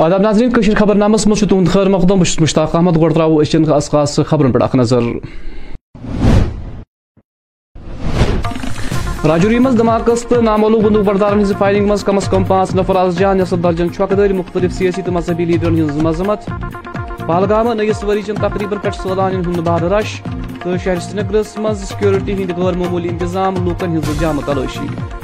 [0.00, 3.50] آداب ناظرین، کشیر خبر نامس مز تہد خیر مقدم بہت مشتاق احمد گۄڈٕ ترٛاوو أسۍ
[3.50, 5.02] چٮ۪ن خاص خاص خبرن پٮ۪ٹھ اکھ نظر.
[9.28, 12.96] راجوری مز دھماکس تو نامعلوم بندوق بردارن ہز فائرنگ مز کم از کم پانچ نفر
[12.96, 16.50] از جان نصف درجن چھکہ مختلف سیاسی تو مذہبی لیڈرن ہز مذمت.
[17.26, 20.20] پہلگام نئیس وری چن تقریباً پہ سیلان ہند باد رش
[20.62, 25.17] تو شہر سرینگرس مز سکیورٹی ہند غیر معمولی انتظام، لوکن ہز جامع تلاشی.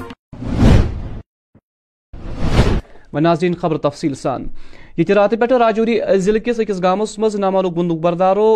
[3.15, 4.47] و ناظرین خبر تفصیل سان.
[4.97, 8.49] یہ رات پہ راجوری ضلع کس اکس گامس مز نامعلوم بندوق بردارو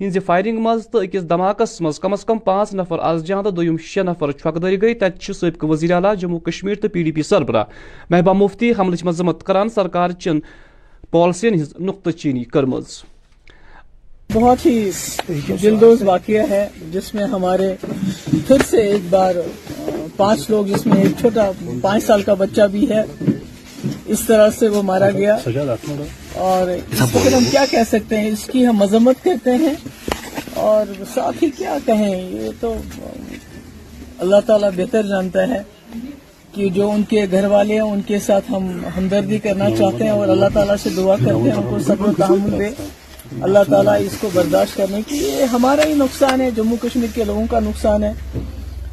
[0.00, 3.50] ہز فائرنگ مز تو اکس دھماکس مز کم از کم پانچ نفر از جان تو
[3.50, 7.22] دویم شے نفر چھکدری گئی تت سابقہ وزیر اعلیٰ جموں کشمیر تو پی ڈی پی
[7.22, 7.64] سربراہ.
[8.10, 10.38] محبوبہ مفتی حملچ مذمت کران سرکار چن
[11.10, 13.02] پالسین ہز نقطہ چینی کرمز
[14.34, 14.90] بہت ہی
[15.62, 17.74] دلدوز واقعہ ہے، جس میں ہمارے
[18.46, 19.34] پھر سے ایک بار
[20.16, 21.50] پانچ لوگ، جس میں ایک چھوٹا
[21.82, 23.02] پانچ سال کا بچہ بھی ہے
[24.06, 25.36] اس طرح سے وہ مارا گیا۔
[26.32, 29.74] اور اس کو پھر ہم کیا کہہ سکتے ہیں؟ اس کی ہم مذمت کرتے ہیں۔
[30.54, 32.74] اور ساتھ ہی کیا کہیں؟ یہ تو
[34.18, 35.62] اللہ تعالیٰ بہتر جانتا ہے
[36.52, 40.10] کہ جو ان کے گھر والے ہیں ان کے ساتھ ہم ہمدردی کرنا چاہتے ہیں
[40.10, 42.84] اور اللہ تعالیٰ سے دعا کرتے ہیں ان کو صبر و تحمل دے۔
[43.40, 47.24] اللہ تعالیٰ اس کو برداشت کرنے کی یہ ہمارا ہی نقصان ہے۔ جموں کشمیر کے
[47.24, 48.12] لوگوں کا نقصان ہے۔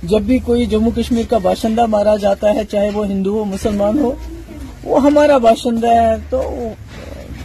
[0.03, 3.99] جب بھی کوئی جموں کشمیر کا باشندہ مارا جاتا ہے چاہے وہ ہندو ہو مسلمان
[3.99, 4.15] ہو
[4.83, 6.69] وہ ہمارا باشندہ ہے تو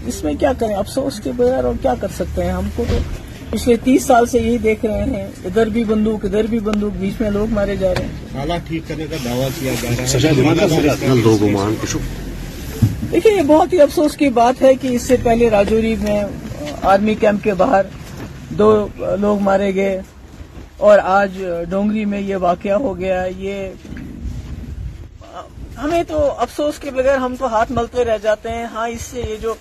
[0.06, 2.98] اس میں کیا کریں؟ افسوس کے بغیر اور کیا کر سکتے ہیں؟ ہم کو تو
[3.50, 7.20] پچھلے تیس سال سے یہی دیکھ رہے ہیں ادھر بھی بندوق ادھر بھی بندوق بیچ
[7.20, 11.98] میں لوگ مارے جا رہے ہیں۔ حالات ٹھیک کرنے کا دعویٰ کیا جا رہا ہے۔
[13.10, 16.22] دیکھیے یہ بہت ہی افسوس کی بات ہے کہ اس سے پہلے راجوری میں
[16.82, 17.82] آرمی کیمپ کے باہر
[18.50, 18.88] دو
[19.20, 20.00] لوگ مارے گئے
[20.76, 23.68] اور آج ڈونگری میں یہ واقعہ ہو گیا۔ یہ
[25.82, 29.20] ہمیں تو افسوس کے بغیر ہم تو ہاتھ ملتے رہ جاتے ہیں۔ ہاں اس سے
[29.20, 29.54] یہ جو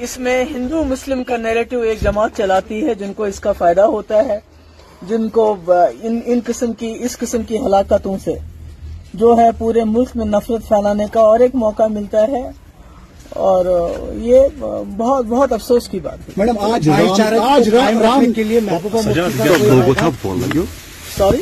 [0.00, 3.80] اس میں ہندو مسلم کا نیریٹو ایک جماعت چلاتی ہے جن کو اس کا فائدہ
[3.80, 4.38] ہوتا ہے
[5.02, 5.56] جن کو
[6.02, 8.34] ان ان قسم کی اس قسم کی ہلاکتوں سے
[9.14, 12.50] جو ہے پورے ملک میں نفرت پھیلانے کا اور ایک موقع ملتا ہے۔
[13.30, 13.64] اور
[14.14, 14.40] یہ
[14.96, 16.88] بہت بہت افسوس کی بات ہے۔ میڈم آج
[17.42, 18.60] آج رام کے لیے
[21.18, 21.40] سوری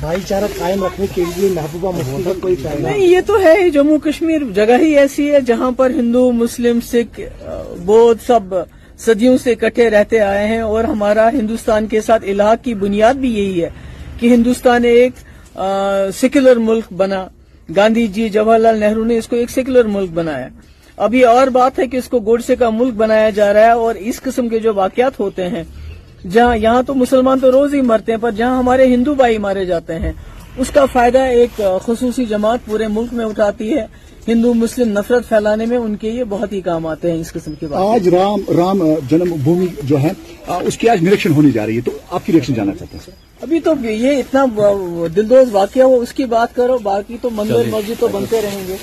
[0.00, 3.98] بھائی چارہ قائم رکھنے کے لیے محبوبہ مفتی کا کوئی نہیں، یہ تو ہے جموں
[4.04, 7.20] کشمیر جگہ ہی ایسی ہے جہاں پر ہندو، مسلم، سکھ،
[7.84, 8.54] بودھ سب
[9.04, 13.34] صدیوں سے اکٹھے رہتے آئے ہیں اور ہمارا ہندوستان کے ساتھ الحاق کی بنیاد بھی
[13.34, 13.68] یہی ہے
[14.20, 15.12] کہ ہندوستان ایک
[16.20, 17.26] سیکولر ملک بنا۔
[17.76, 20.48] گاندھی جی جواہر لال نہرو نے اس کو ایک سیکولر ملک بنایا۔
[20.98, 23.70] اب یہ اور بات ہے کہ اس کو گوڈسے کا ملک بنایا جا رہا ہے
[23.84, 25.62] اور اس قسم کے جو واقعات ہوتے ہیں
[26.28, 29.64] جہاں یہاں تو مسلمان تو روز ہی مرتے ہیں پر جہاں ہمارے ہندو بھائی مارے
[29.64, 30.12] جاتے ہیں
[30.56, 33.84] اس کا فائدہ ایک خصوصی جماعت پورے ملک میں اٹھاتی ہے۔
[34.28, 37.54] ہندو مسلم نفرت پھیلانے میں ان کے یہ بہت ہی کام آتے ہیں اس قسم
[37.60, 40.10] کی بات آج رام رام جنم بھومی جو ہے
[40.46, 43.16] اس کی آج نریکشن ہونی جا رہی ہے تو آپ کی ریئیکشن جانا چاہتے ہیں
[43.42, 44.44] ابھی تو یہ اتنا
[45.16, 48.76] دلدوز واقعہ ہو اس کی بات کرو باقی تو مندر مسجد تو بنتے رہیں گے۔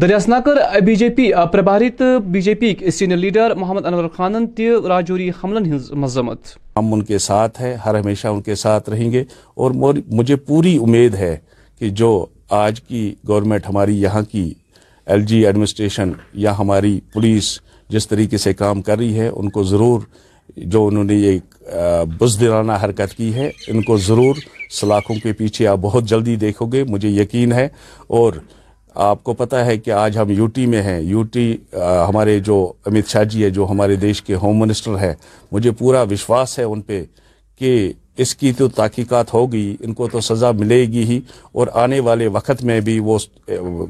[0.00, 4.86] دریاسناکر بی جے پی پرباری تو B J P senior leader Mohammad Anwar خانن تہ
[4.88, 6.38] راجوری حملن ہز مذمت۔
[6.76, 9.22] ہم ان کے ساتھ ہیں، ہر ہمیشہ ان کے ساتھ رہیں گے
[9.54, 9.70] اور
[10.10, 11.36] مجھے پوری امید ہے
[11.80, 14.52] کہ جو آج کی گورنمنٹ ہماری یہاں کی
[15.06, 17.58] ایل جی ایڈمنسٹریشن یا ہماری پولیس
[17.90, 20.00] جس طریقے سے کام کر رہی ہے، ان کو ضرور
[20.56, 21.74] جو انہوں نے ایک
[22.18, 24.36] بزدلانہ حرکت کی ہے، ان کو ضرور
[24.80, 27.68] سلاخوں کے پیچھے آپ بہت جلدی دیکھو گے، مجھے یقین ہے
[28.08, 28.32] اور
[28.94, 31.56] آپ کو پتہ ہے کہ آج ہم یو ٹی میں ہیں۔ یو ٹی
[32.08, 35.14] ہمارے جو امت شاہ جی ہے، جو ہمارے دیش کے ہوم منسٹر ہے
[35.52, 37.02] مجھے پورا وشواس ہے ان پہ
[37.60, 41.20] کہ اس کی تو تحقیقات ہوگی، ان کو تو سزا ملے گی ہی۔
[41.52, 43.18] اور آنے والے وقت میں بھی وہ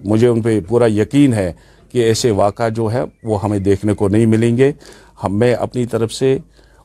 [0.04, 1.52] مجھے ان پہ پورا یقین ہے
[1.92, 4.72] کہ ایسے واقعہ جو ہے وہ ہمیں دیکھنے کو نہیں ملیں گے۔
[5.24, 6.36] ہم، میں اپنی طرف سے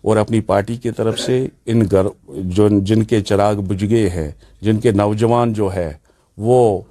[0.01, 4.31] اور اپنی پارٹی کی طرف سے ان گر جو، جن کے چراغ بجھ گئے ہیں،
[4.62, 5.92] جن کے نوجوان جو ہے
[6.38, 6.81] وہ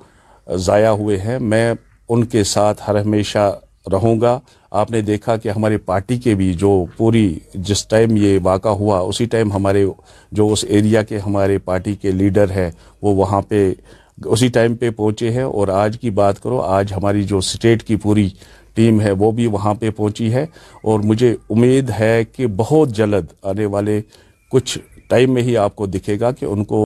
[0.54, 1.74] ضائع ہوئے ہیں۔ میں
[2.08, 3.58] ان کے ساتھ ہر ہمیشہ
[3.92, 4.40] رہوں گا۔
[4.70, 8.98] آپ نے دیکھا کہ ہماری پارٹی کے بھی جو پوری جس ٹائم یہ واقع ہوا،
[8.98, 9.86] اسی ٹائم ہمارے
[10.32, 12.70] جو اس ایریا کے ہمارے پارٹی کے لیڈر ہیں،
[13.02, 13.72] وہ وہاں پہ
[14.24, 17.96] اسی ٹائم پہ پہنچے ہیں۔ اور آج کی بات کرو، آج ہماری جو اسٹیٹ کی
[17.96, 18.28] پوری
[18.74, 20.46] ٹیم ہے، وہ بھی وہاں پہ پہنچی ہے۔
[20.82, 24.00] اور مجھے امید ہے کہ بہت جلد آنے والے
[24.50, 24.78] کچھ
[25.08, 26.85] ٹائم میں ہی آپ کو دکھے گا کہ ان کو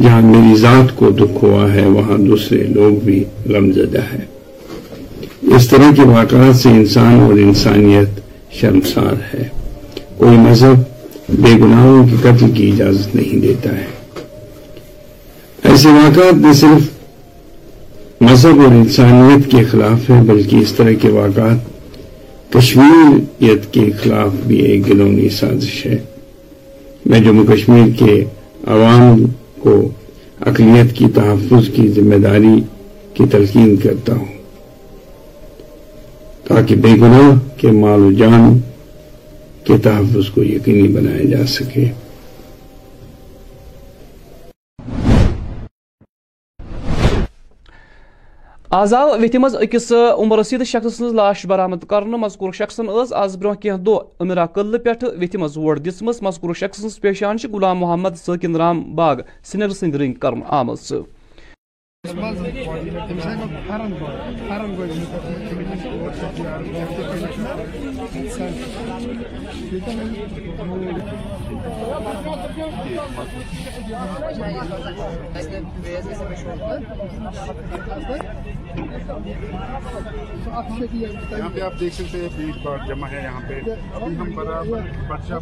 [0.00, 4.24] جہاں میری ذات کو دکھ ہوا ہے، وہاں دوسرے لوگ بھی غمزدہ ہے
[5.56, 8.20] اس طرح کے واقعات سے انسان اور انسانیت
[8.52, 9.48] شرمسار ہے۔
[10.16, 10.78] کوئی مذہب
[11.28, 13.84] بے گناہوں کے قتل کی اجازت نہیں دیتا ہے۔
[15.62, 16.88] ایسے واقعات نہ صرف
[18.20, 21.58] مذہب اور انسانیت کے خلاف ہے بلکہ اس طرح کے واقعات
[22.52, 25.96] کشمیریت کے خلاف بھی ایک گلونی سازش ہے۔
[27.06, 28.24] میں جموں کشمیر کے
[28.66, 29.24] عوام
[29.62, 29.88] کو
[30.40, 32.60] اقلیت کی تحفظ کی ذمہ داری
[33.14, 34.32] کی تلقین کرتا ہوں۔
[36.48, 38.58] تاکہ بے گناہ کے مال و جان
[39.64, 41.84] کے تحفظ کو یقینی بنایا جا سکے۔
[48.74, 53.12] آز آو ویٚتھِ منٛز أکِس عُمر رسیٖد شخصہٕ سٕنٛز لاش برآمد کرنہٕ مذکوٗر شخصن ٲس
[53.22, 57.38] آز برونٛہہ کینٛہہ دۄہ أمیٖرا قٕلہٕ پٮ۪ٹھٕ ویٚتھِ منٛز ووٹ دِژمٕژ مذکوٗر شخص سٕنٛز پیشان
[57.38, 60.78] چھِ غلام محمد سٲکِن رام باغ سِنر سٕنٛدۍ رٔنٛگۍ کرنہٕ آمٕژ
[81.32, 83.54] یہاں پہ آپ دیکھ سکتے ہیں بھیڑ بھاڑ جمع ہے، یہاں پہ
[83.94, 85.38] ابھی ہم برابر بادشاہ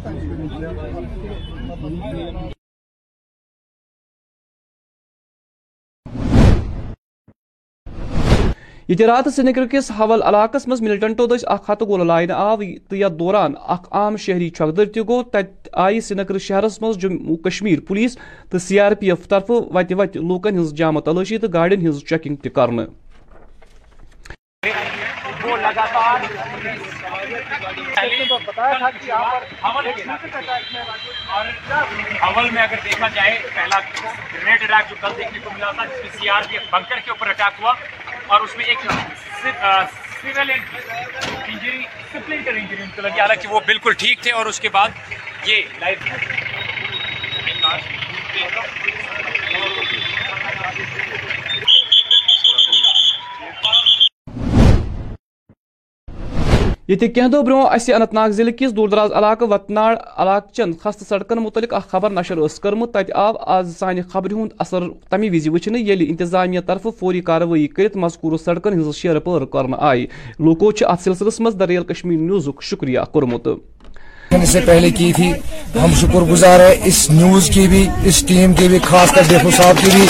[8.87, 13.13] یہ رات سرینگر کس حول علاقہ مز ملٹنٹو دس ہتھ گول لائن آو، تو یتھ
[13.19, 18.17] دوران اخ عام شہری چھکدر تہ گو، تت آئی سرینگر شہرس مز جموں کشمیر پولیس،
[18.49, 22.03] تو سی آر پی ایف طرف وت وت لوکن ہز جامہ تلاشی، تو گاڑین ہز
[22.09, 22.85] چیکنگ تہ کرنے
[25.71, 26.19] لگاتار
[28.45, 28.87] بتایا
[32.21, 33.79] اول میں اگر دیکھا جائے، پہلا
[34.33, 36.99] گرینیڈ اٹیک جو کل دیکھنے کو ملا تھا، جس میں سی آر پی ایف بنکر
[37.05, 37.73] کے اوپر اٹیک ہوا
[38.27, 38.79] اور اس میں ایک
[40.21, 41.81] سول انجری
[42.11, 44.89] سپلنگ انجری ان کو لگی حالانکہ وہ بالکل ٹھیک تھے اور اس کے بعد
[45.45, 45.99] یہ لائف
[50.73, 51.30] Thank you.
[56.89, 61.03] یہ کہہ دو برو انت ناگ ضلع کس دور دراز علاقہ وتناڑ علاقہ چن خستہ
[61.09, 65.29] سڑکن متعلق اخ خبر نشر اس کرمت تت آو آز سانہ خبر ہند اثر تمہ
[65.33, 70.05] وز وچھنے یل انتظامیہ طرف فوری کاروٲیی کٔرِتھ مذکور سڑکن ہز شیر پٲر کرنے آئی۔
[70.39, 73.47] لوکو ات سلسلس مز دریال کشمیر نیوزک شکریہ کورمت
[74.31, 75.31] یعنی سے پہلے کی تھی،
[75.75, 79.49] ہم شکر گزار ہیں اس نیوز کی بھی، اس ٹیم کی بھی، خاص کر ڈیفو
[79.57, 80.05] صاحب کی بھی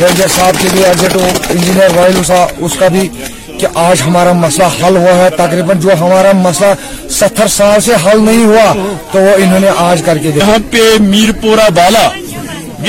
[0.00, 3.08] رینجر صاحب کی بھی انجینئر وائلو صاحب، اس کا بھی۔
[3.64, 6.72] کہ آج ہمارا مسئلہ حل ہوا ہے، تقریباً جو ہمارا مسئلہ
[7.10, 8.72] ستر سال سے حل نہیں ہوا،
[9.12, 12.08] تو وہ انہوں نے آج کر کے یہاں پہ میر پورا بالا،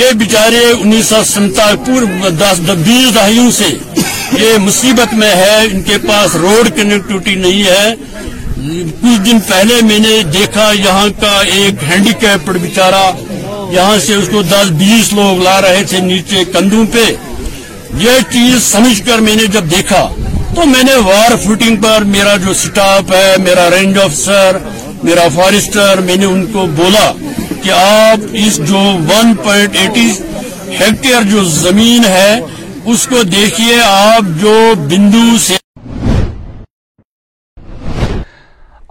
[0.00, 3.68] یہ بیچارے انیس سو سنتا بیس دہائیوں سے
[4.32, 7.94] یہ مصیبت میں ہے، ان کے پاس روڈ کنیکٹوٹی نہیں ہے۔
[9.02, 13.04] کچھ دن پہلے میں نے دیکھا، یہاں کا ایک ہینڈی کیپڈ بیچارہ،
[13.72, 17.06] یہاں سے اس کو دس بیس لوگ لا رہے تھے نیچے کندھوں پہ۔
[17.98, 20.08] یہ چیز سمجھ کر میں نے جب دیکھا
[20.56, 24.56] تو میں نے وار فوٹنگ پر میرا جو سٹاپ ہے، میرا رینج آفسر
[25.02, 27.10] میرا فارسٹر میں نے ان کو بولا
[27.62, 28.78] کہ آپ اس جو
[29.10, 30.08] ون پوائنٹ ایٹی
[30.80, 32.40] ہیکٹر جو زمین ہے،
[32.92, 34.56] اس کو دیکھیے، آپ جو
[34.90, 35.54] بندو سے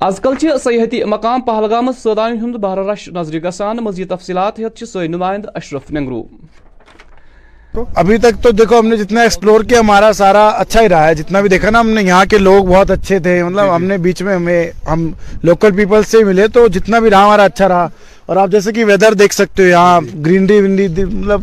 [0.07, 5.07] آز کل سیاحتی مقام پہلگام سدان ہند بہر رش نظر گسان مزید تفصیلات ہتھ سوئ
[5.07, 6.23] نمائند اشرف ننگرو۔
[7.95, 11.15] ابھی تک تو دیکھو ہم نے جتنا ایکسپلور کیا ہمارا سارا اچھا ہی رہا ہے۔
[11.15, 13.75] جتنا بھی دیکھا نا ہم نے یہاں کے لوگ بہت اچھے تھے۔ مطلب جی، جی۔
[13.75, 15.11] ہم نے بیچ میں ہمیں ہم
[15.43, 17.87] لوکل پیپل سے ملے تو جتنا بھی رہا ہمارا اچھا رہا۔
[18.25, 21.41] اور آپ جیسے کہ ویدر دیکھ سکتے ہو یہاں جی۔ گرینری ونری مطلب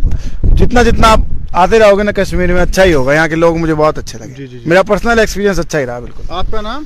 [0.57, 1.19] جتنا جتنا آپ
[1.53, 4.19] آتے رہو گے نا کشمیر میں اچھا ہی ہوگا۔ یہاں کے لوگ مجھے بہت اچھے
[4.19, 6.85] لگے۔ میرا پرسنل ایکسپیرینس اچھا ہی رہا بالکل۔ آپ کا نام؟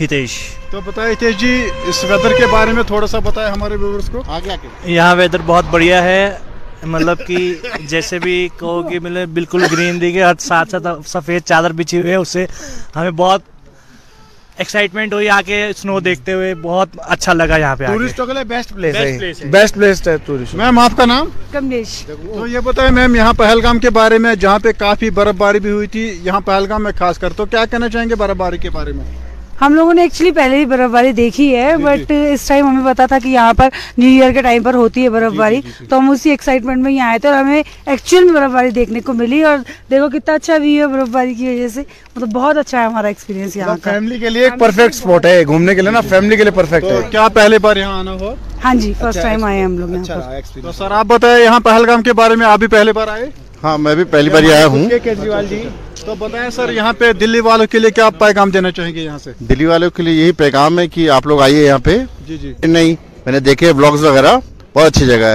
[0.00, 0.30] ہتیش۔
[0.70, 4.22] تو بتائے ہتیش جی اس ویدر کے بارے میں تھوڑا سا بتائے ہمارے ویورس کو۔
[4.84, 6.30] یہاں ویدر بہت بڑھیا ہے۔
[6.84, 7.36] مطلب کہ
[7.88, 12.16] جیسے بھی کہو کہ مطلب بالکل گرینری کے ساتھ ساتھ سفید چادر بچھی ہوئی ہے
[12.16, 12.46] اس سے
[12.96, 13.42] ہمیں بہت
[14.58, 18.44] ایکسائٹمنٹ ہوئی آ کے اسنو دیکھتے ہوئے بہت اچھا لگا یہاں پہ ٹورسٹوں کے لیے
[18.44, 22.90] بیسٹ پلیس ہے بیسٹ پلیس ہے۔ ٹورسٹ میم آپ کا نام کمیش تو یہ بتائیں
[22.92, 26.40] میم یہاں پہلگام کے بارے میں جہاں پہ کافی برف باری بھی ہوئی تھی یہاں
[26.40, 29.04] پہلگام میں خاص کر تو کیا کہنا چاہیں گے برف باری کے بارے میں؟
[29.58, 31.84] ہم لوگوں نے ایکچولی پہلے ہی برف باری دیکھی ہے جی, جی.
[31.84, 35.04] بٹ اس ٹائم ہمیں پتا تھا کہ یہاں پر نیو ایئر کے ٹائم پر ہوتی
[35.04, 38.24] ہے برف جی, باری تو ہم اسی ایکسائٹمنٹ میں یہاں آئے تھے اور ہمیں ایکچوئل
[38.24, 39.58] میں برف باری دیکھنے کو ملی اور
[39.90, 43.08] دیکھو کتنا اچھا ویو ہے برف باری کی وجہ سے مطلب بہت اچھا ہے ہمارا
[43.08, 46.00] ایکسپیرینس یہاں مطلب کا۔ فیملی کے لیے ایک پرفیکٹ اسپاٹ ہے گھومنے کے لیے نا
[46.08, 48.34] فیملی کے لیے پرفیکٹ ہے۔ کیا پہلے بار یہاں آنا ہو
[48.64, 51.60] ہاں جی فرسٹ ٹائم اچھا آئے ہم لوگ یہاں پر۔ اچھا سر آپ بتائیں یہاں
[51.62, 53.30] پہلگام کے بارے میں آپ بھی پہلے بار آئے؟
[53.62, 55.62] ہاں میں بھی پہلی بار آیا ہوں۔ کیجریوال جی
[56.04, 59.18] تو بتائیں سر یہاں پہ دلی والوں کے لیے کیا پیغام دینا چاہیں گے یہاں
[59.18, 61.96] سے؟ دلی والوں کے لیے یہی پیغام ہے کہ آپ لوگ آئیے یہاں پہ۔
[62.26, 64.38] جی جی۔ نہیں میں نے دیکھے بلاگز وغیرہ
[64.74, 65.34] بہت اچھی جگہ ہے۔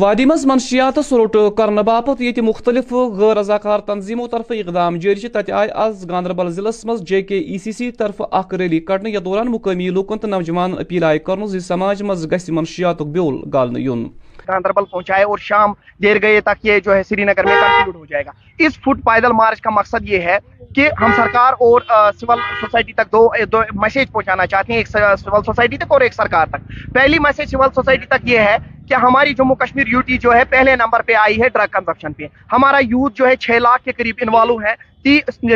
[0.00, 5.50] وادی مز منشیات روٹ کرنے باپت یہ مختلف غیر رضاکار تنظیموں طرف اقدام جاری تت
[5.50, 9.20] آئی آز گاندربل ضلع مز جے کے ای سی سی طرف اخ ریلی کڑنے یا
[9.24, 14.08] دوران مقامی لوکن تو نوجوان اپیل آئی کرن سماج مز گھ منشیات بیول گالنے یون
[14.48, 15.72] گاندربل پہنچائے اور شام
[16.02, 19.04] دیر گئے تک یہ جو ہے سری نگر میں کنکلوڈ ہو جائے گا۔ اس فٹ
[19.04, 20.38] پیدل مارچ کا مقصد یہ ہے
[20.74, 21.80] کہ ہم سرکار اور
[22.20, 26.14] سول سوسائٹی تک دو دو میسیج پہنچانا چاہتے ہیں، ایک سول سوسائٹی تک اور ایک
[26.14, 28.56] سرکار تک۔ پہلی میسیج سول سوسائٹی تک یہ ہے
[28.88, 32.26] کہ ہماری جموں کشمیر یوٹی جو ہے پہلے نمبر پہ آئی ہے ڈرگ کنزپشن پہ۔
[32.52, 34.74] ہمارا یوتھ جو ہے چھ لاکھ کے قریب انوالو ہے۔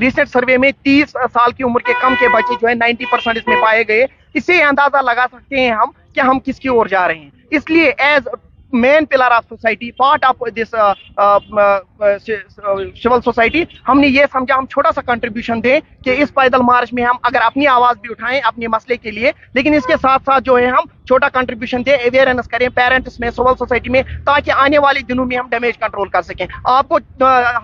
[0.00, 3.36] ریسنٹ سروے میں تیس سال کی عمر کے کم کے بچے جو ہے نائنٹی پرسنٹ
[3.36, 4.04] اس میں پائے گئے۔
[4.34, 7.30] اس سے اندازہ لگا سکتے ہیں ہم کہ ہم کس کی اور جا رہے ہیں۔
[7.50, 8.28] اس لیے as
[8.72, 10.74] main pillar of society part of this
[13.02, 16.92] civil society ہم نے یہ سمجھا، ہم چھوٹا سا کنٹریبیوشن دیں کہ اس پیدل مارچ
[16.92, 20.22] میں ہم اگر اپنی آواز بھی اٹھائیں اپنے مسئلے کے لیے، لیکن اس کے ساتھ
[20.26, 24.50] ساتھ جو ہے ہم چھوٹا کنٹریبیوشن دیں اویئرنس کریں پیرنٹس میں سول سوسائٹی میں، تاکہ
[24.52, 26.98] آنے والے دنوں میں ہم ڈیمیج کنٹرول کر سکیں۔ آپ کو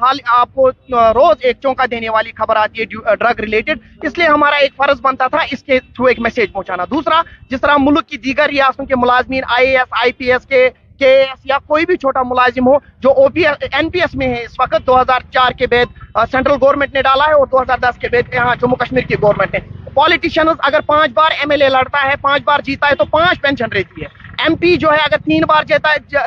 [0.00, 4.26] حال، آپ کو روز ایک چونکا دینے والی خبر آتی ہے ڈرگ ریلیٹڈ اس لیے
[4.26, 7.20] ہمارا ایک فرض بنتا تھا اس کے تھرو ایک میسیج پہنچانا۔ دوسرا،
[7.50, 10.68] جس طرح ملک کی دیگر ریاستوں کے ملازمین آئی A S I P S کے
[10.98, 14.28] کے ایس یا کوئی بھی چھوٹا ملازم ہو جو او پی این پی ایس میں
[14.28, 17.62] ہے، اس وقت دو ہزار چار کے بعد سینٹرل گورنمنٹ نے ڈالا ہے اور دو
[17.62, 19.60] ہزار دس کے بعد یہاں جموں کشمیر کی گورنمنٹ نے۔
[19.94, 23.40] پالیٹیشینز اگر پانچ بار ایم ایل اے لڑتا ہے، پانچ بار جیتا ہے، تو پانچ
[23.40, 24.06] پینشن رہتی ہے۔
[24.38, 26.20] ایم پی جو ہے، اگر تین بار جیتا ہے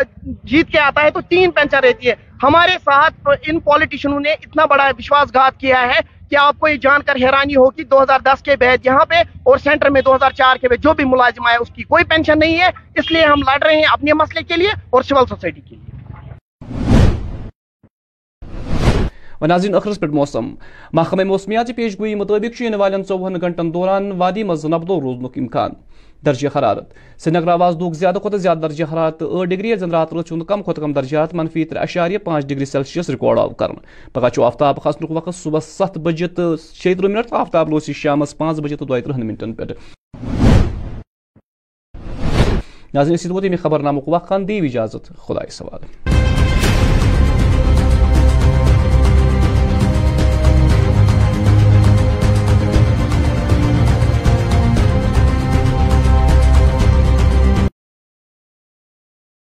[0.43, 4.65] جیت کے آتا ہے، تو تین پینشن رہتی ہے۔ ہمارے ساتھ ان پالیٹیشنوں نے اتنا
[4.65, 8.19] بڑا وشواس گھات کیا ہے کہ آپ کو یہ جان کر حیرانی ہوگی دو ہزار
[8.19, 11.03] دس کے بعد یہاں پہ اور سینٹر میں دو ہزار چار کے بعد جو بھی
[11.03, 14.13] ملازم آئے اس کی کوئی پینشن نہیں ہے، اس لیے ہم لڑ رہے ہیں اپنے
[14.13, 15.85] مسئلے کے لیے اور سول سوسائٹی کے لیے۔
[19.41, 20.45] وناظرین اخرس پہ موسم۔
[20.93, 25.71] محکمہ موسمیات پیش گوئی مطابق والن ژوہن گھنٹن دوران وادی مز نبدو روزن امکان
[26.25, 30.13] درجہ حرارت۔ سری نگر آواز دور زیادہ کھت زیادہ درجہ حرارت ٹھ ڈگری زن رات
[30.13, 33.71] رات کم کھت کم درجات منفی ترے اشاریہ پانچ ڈگری سیلسیس رکارڈ آو کر
[34.13, 38.23] پگہ آفتاب کھسن وقت صبح ست بجے تو شیہ ترہ منٹ تو آفتاب روز شام
[38.37, 39.63] پانچ بجے تو دہ ترہ منٹن پہ
[42.93, 46.16] ناظرین اسی ووت خبر نامک وقت دی اجازت خدا سوال